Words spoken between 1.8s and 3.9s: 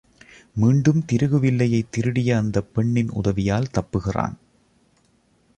திருடிய அந்தப் பெண்ணின் உதவியால்